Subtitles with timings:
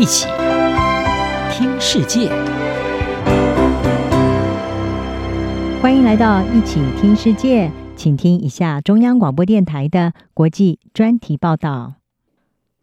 [0.00, 0.26] 一起
[1.52, 2.30] 听世界，
[5.82, 11.96] 欢迎来到一起听世界，请听一下中央广播电台的国际专题报道。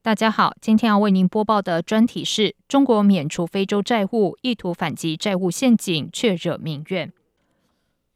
[0.04, 7.12] 大家好，今天要为您播报的专题是中国免除非洲债务，意图反击债务陷阱，却惹民怨。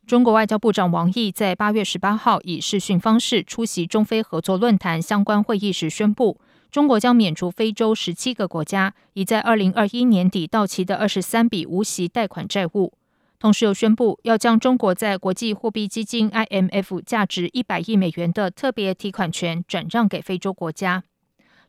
[0.07, 6.37] 中国外交部长王毅在八月十八号以视讯方式出席中非合作论坛相关会议时宣布，
[6.69, 12.93] 中国将免除非洲十七个国家已在二零二一年底到期的二十三笔无息贷款债务，
[13.39, 21.03] 同时又宣布要将中国在国际货币基金 IMF 价值一百亿美元的特别提款权转让给非洲国家。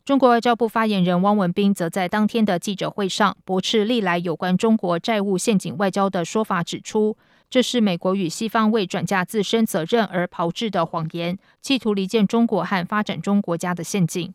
[0.05, 7.15] 中国外交部发言人汪文斌则在当天的记者会上驳斥历来有关中国债务陷阱外交的说法，指出
[7.49, 14.33] 这是美国与西方为转嫁自身责任而炮制的谎言，企图离间中国和发展中国家的陷阱。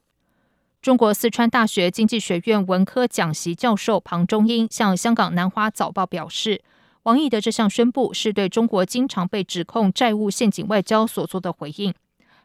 [0.80, 6.62] 中国四川大学经济学院文科讲席教授庞中英向香港南华早报表示，
[7.02, 11.92] 王毅的这项宣布是对中国经常被指控债务陷阱外交所做的回应。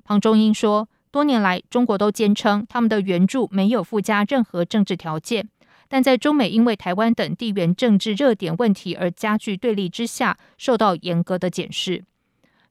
[0.04, 5.48] 庞中英说，多年来中国都坚称他们的援助没有附加任何政治条件，
[5.88, 12.04] 但在中美因为台湾等地缘政治热点问题而加剧对立之下，受到严格的检视。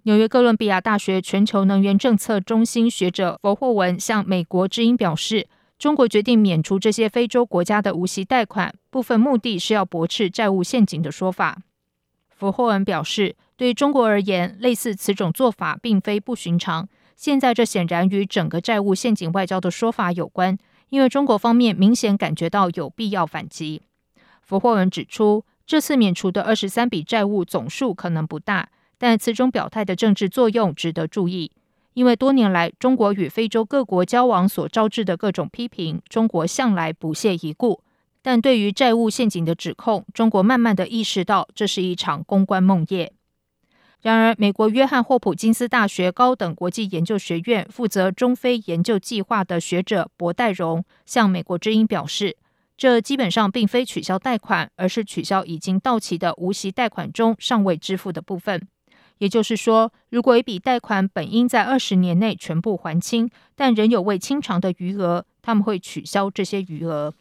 [0.03, 5.47] 纽约哥伦比亚大学全球能源政策中心学者佛霍文向美国之音表示，
[5.79, 11.59] 中国决定免除这些非洲国家的无息贷款，部分目的是要驳斥债务陷阱的说法。
[12.29, 16.89] 佛霍文表示，对中国而言，类似此种做法并非不寻常。
[17.17, 23.83] 现在这显然与整个债务陷阱外交的说法有关，因为中国方面明显感觉到有必要反击。
[24.41, 28.69] 福霍文指出，这次免除的二十三笔债务总数可能不大。
[28.99, 31.51] 但此种表态的政治作用值得注意，
[31.95, 37.83] 因为多年来中国与非洲各国交往所招致的各种批评，中国向来不屑一顾。
[38.23, 43.11] 但对于债务陷阱的指控，中国慢慢的意识到这是一场公关梦魇。
[44.03, 52.37] 然而，美国约翰霍普金斯大学高等国际研究学院负责中非研究计划的学者博代荣向美国之音表示，
[52.77, 58.67] 这基本上并非取消贷款，而是取消已经到期的无息贷款中尚未支付的部分。
[59.19, 67.15] 也就是说，如果一笔贷款本应在二十年内全部还清，但仍有未清偿的余额，他们会取消这些余额。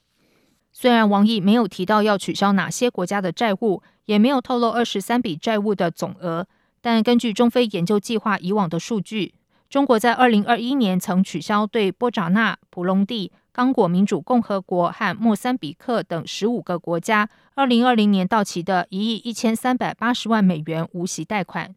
[0.72, 6.48] 虽然王毅没有提到要取消哪些国家的债务，也没有透露二十三笔债务的总额，
[6.82, 9.36] 但根据中非研究计划以往的数据，
[9.70, 21.74] 中国在二零二一年曾取消对波扎纳、普隆地、刚果民主共和国和莫桑比克等十五个国家二零二零年到期的一亿一千三百八十万美元无息贷款。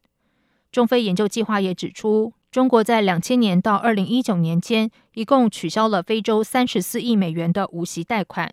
[0.72, 8.52] 中非研究计划也指出，中国在两千年到二零一九年间，一共取消了非洲三十四亿美元的无息贷款。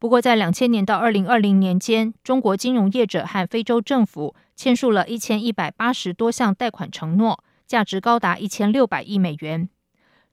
[0.00, 9.66] 不过，在两千年到二零二零年间，中国金融业者和非洲政府签署了一千一百八十多项贷款承诺，价值高达一千六百亿美元。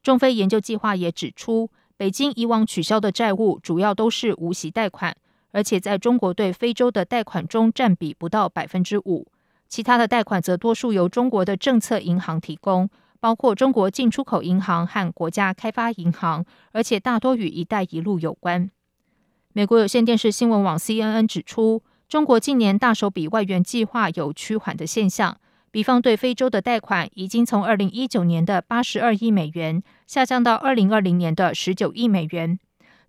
[0.03, 5.15] 中非研究计划也指出，北京以往取消的债务主要都是无息贷款，
[5.53, 9.25] 而且在中国对非洲的贷款中占比不到百分之五。
[9.69, 12.89] 其他的贷款则多数由中国的政策银行提供，
[13.21, 18.69] 包括中国进出口银行和国家开发银行，而且大多与“一带一路”有关。
[19.53, 25.37] 美国有线电视新闻网 CNN 指出，中国近年大手笔外援计划有趋缓的现象，
[25.71, 32.57] 比方对非洲的贷款已经从二零一九年的八十二亿美元下降到二零二零年的十九亿美元，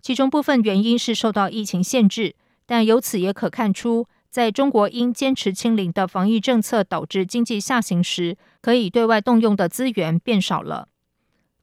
[0.01, 4.05] 其中部分原因是受到疫情限制，但由此也可看出。
[4.29, 10.89] 在中国因坚持清零的防疫政策导致经济下行时，可以对外动用的资源变少了。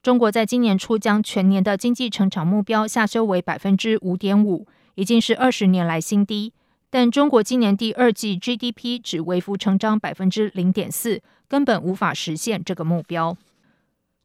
[0.02, 6.54] 中国在今年初将全年的经济成长目标下修为百分之五点五，已经是二十年来新低。
[6.98, 13.36] 但中国今年第二季 GDP 只微幅成长百分之零点四，根本无法实现这个目标。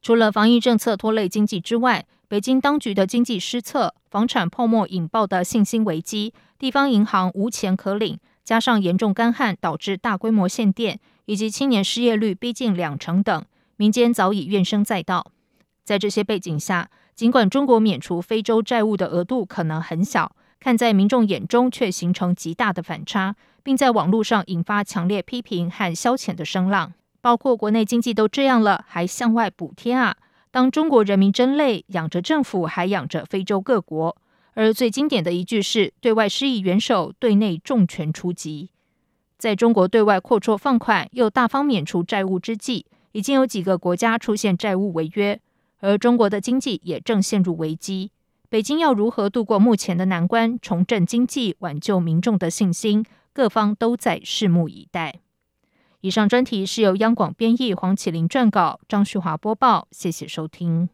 [0.02, 8.18] 除了防疫政策拖累经济之外，北京当局的经济失策、房产泡沫引爆的信心危机、地方银行无钱可领。
[8.46, 13.44] 加上严重干旱导致大规模限电，以及青年失业率逼近两成等，
[13.76, 15.30] 民间早已怨声载道。
[15.84, 26.94] 在这些背景下，尽管中国免除非洲债务的额度可能很小，看在民众眼中却形成极大的反差，并在网络上引发强烈批评和消遣的声浪。
[27.20, 30.16] 包括国内经济都这样了，还向外补贴啊？
[30.52, 34.16] 当中国人民真累，养着政府，还养着非洲各国。
[34.54, 38.70] 而最经典的一句是：“对外施以援手，对内重拳出击。”
[39.40, 45.40] 在中国对外阔绰放款又大方免除债务之际，已经有几个国家出现债务违约，
[45.80, 48.12] 而中国的经济也正陷入危机。
[48.52, 55.22] 北京要如何度过目前的难关，重振经济，挽救民众的信心，各方都在拭目以待。
[56.02, 59.88] 以上专题是由央广编译，黄启麟撰稿，张旭华播报。
[59.92, 60.90] 谢谢收听。